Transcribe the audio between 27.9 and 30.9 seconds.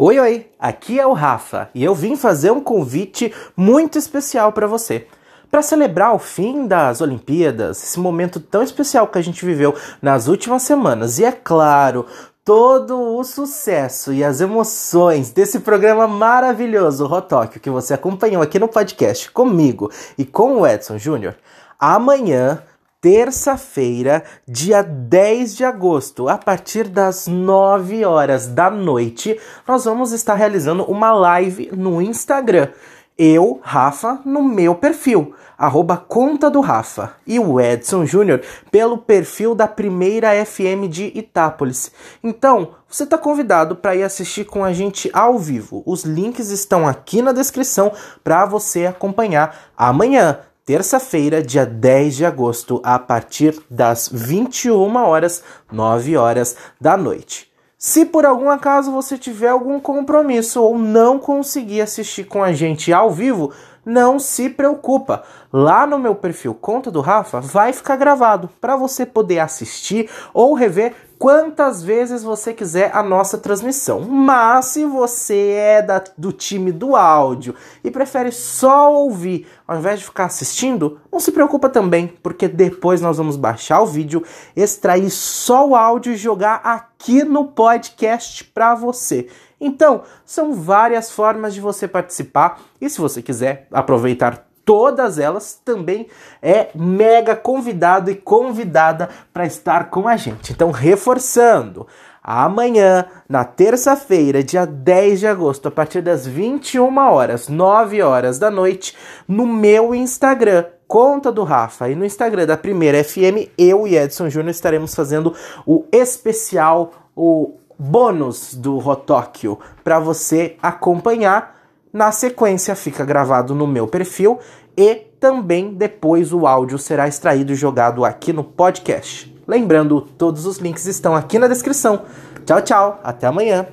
horas da noite, nós vamos estar realizando